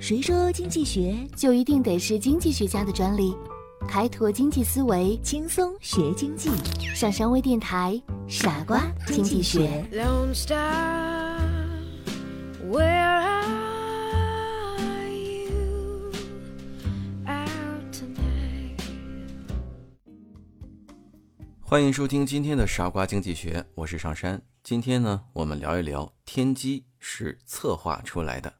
[0.00, 3.36] 谁说经济学就一定得是经济学家的专利？
[3.88, 6.50] 开拓经济思维，轻松学经济？
[6.94, 9.84] 上山微电台，傻瓜经济学。
[12.70, 12.78] Where
[14.78, 16.12] are you
[17.26, 18.80] out tonight?
[21.60, 24.40] 欢迎收听今天的傻瓜经济学，我是上山。
[24.62, 28.54] 今天呢，我们聊一聊天机是策划出来的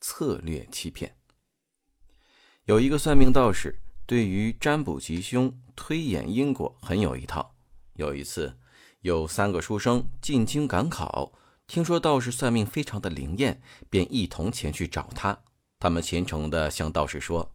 [0.00, 1.16] 策略欺骗。
[2.64, 7.54] 有一个算命道士，对于占卜吉凶、推演因果很有一套。
[7.94, 8.58] 有一次，
[9.00, 11.32] 有三个书生进京赶考，
[11.66, 15.38] 听说道士算命非常的灵验，便一同前去找他。
[15.78, 17.54] 他们虔诚地向道士说：“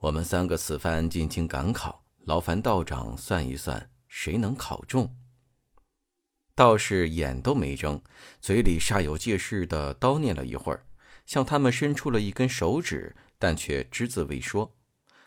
[0.00, 5.16] 我们三个此番进京赶考，劳烦道长算一算，谁能考中？”
[6.54, 8.00] 道士眼都没睁，
[8.40, 10.84] 嘴里煞有介事的叨念了一会儿，
[11.26, 14.74] 向他们伸出了一根手指，但却只字未说。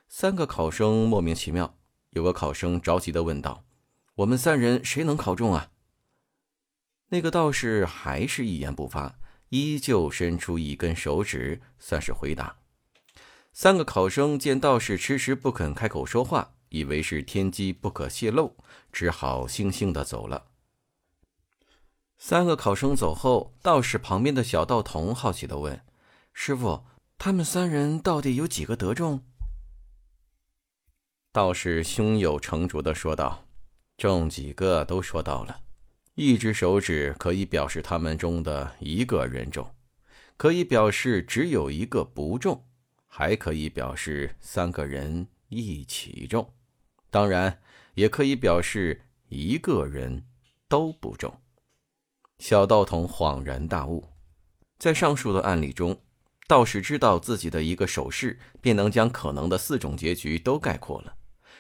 [0.08, 1.78] 三个考生莫名其妙，
[2.12, 3.66] 有个考生着急的问道
[4.16, 5.72] ：“我们三人谁能考中啊？”
[7.10, 12.58] 那个道士还是一言不发，依旧伸出一根手指，算是回答。
[13.54, 18.56] 三个考生见道士迟迟不肯开口说话，以为是天机不可泄露，
[18.92, 20.48] 只好悻悻的走了。
[22.18, 25.82] 三个考生走后，道士旁边的小道童好奇的问
[26.34, 26.86] ：“师傅，
[27.18, 29.24] 他们三人到底有几个得中？”
[31.32, 33.46] 道士胸有成竹的说道
[33.98, 35.62] ：“中几个都说到了，
[36.16, 39.76] 一只手指可以表示他们中的一个人中，
[40.38, 42.66] 可以表示只有一个不中，
[43.06, 46.54] 还可以表示三个人一起中，
[47.12, 47.62] 当然
[47.96, 50.26] 也可以表示一个人
[50.70, 51.40] 都不中。”
[52.40, 54.04] 小道童恍然大悟，
[54.78, 55.98] 在上述的案例中，
[56.48, 61.16] 道士知道自己的一个手势，便能将可能的四种结局都概括了。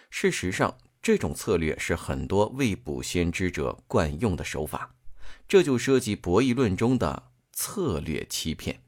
[0.10, 4.94] 事实上，这种策略是很多未卜先知者惯用的手法，
[5.48, 7.24] 这就涉及博弈论中的
[7.54, 8.82] 策略欺骗。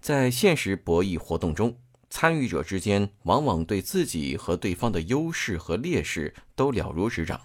[0.00, 1.78] 在现实博弈活动中，
[2.10, 7.40] 参与者之间往往对自己和对方的优势和劣势都了如指掌，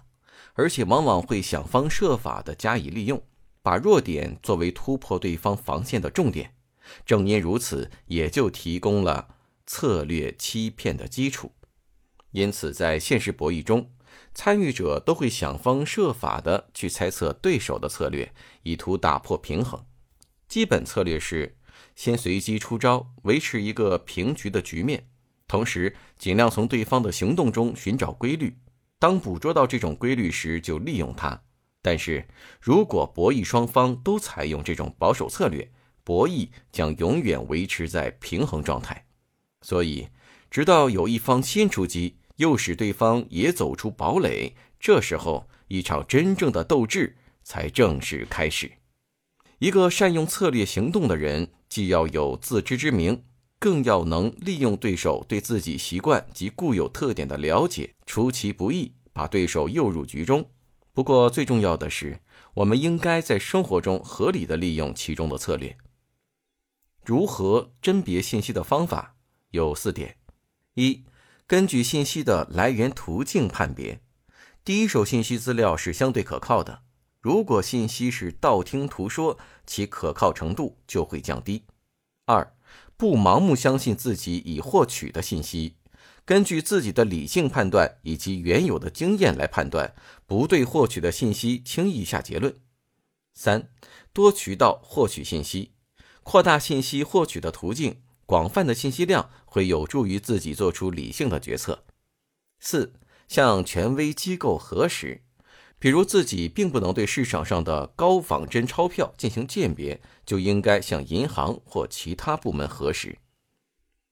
[0.54, 3.20] 而且往往会想方设法地加以利用。
[3.62, 6.54] 把弱点作为突破对方防线的重点，
[7.04, 9.36] 正因如此，也就提供了
[9.66, 11.52] 策略欺骗的基础。
[12.30, 13.90] 因此，在现实博弈中，
[14.34, 18.32] 参与者都会想方设法的去猜测对手的策略，
[18.62, 19.84] 以图打破平衡。
[20.46, 21.56] 基本策略是
[21.94, 25.08] 先随机出招，维持一个平局的局面，
[25.46, 28.56] 同时尽量从对方的行动中寻找规律。
[28.98, 31.42] 当捕捉到这种规律时，就利用它。
[31.80, 32.26] 但是
[32.60, 35.70] 如果博弈双方都采用这种保守策略，
[36.04, 39.06] 博弈将永远维持在平衡状态。
[39.62, 40.08] 所以，
[40.50, 48.70] 直到有一方先出击，诱使对方也走出堡垒，这时候一场真正的斗智才正式开始。
[49.58, 53.24] 一个善用策略行动的人，既要有自知之明，
[53.58, 60.48] 更要能利用对手对自己习惯及固有特点的了解，出其不意，把对手诱入局中。
[60.98, 62.18] 不过，最重要的是，
[62.54, 65.78] 我们应该在生活中合理的利用其中的策略。
[67.04, 69.14] 如何甄别信息的方法
[69.50, 70.16] 有四点：
[70.74, 71.04] 一、
[71.46, 74.00] 根据信息的来源途径判别，
[74.64, 76.82] 第一手信息资料是相对可靠的。
[77.20, 81.62] 如果信息是道听途说，其可靠程度就会降低。
[82.24, 82.52] 二、
[82.96, 85.76] 不盲目相信自己已获取的信息。
[86.28, 89.94] 根据自己的理性判断以及原有的经验来判断，
[90.26, 92.54] 不对获取的信息轻易下结论。
[93.32, 93.70] 三、
[94.12, 95.72] 多渠道获取信息，
[96.22, 101.86] 扩大信息获取的途径，广泛的信息量会有助于自己做出理性的决策。
[102.60, 102.92] 四、
[103.26, 105.22] 向权威机构核实，
[105.78, 113.16] 比如自己并不能对市场上的高仿真钞票进行鉴别，就应该向银行或其他部门核实。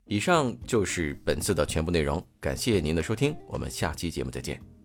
[0.07, 4.76] 以上就是本次的全部内容，感谢您的收听，我们下期节目再见。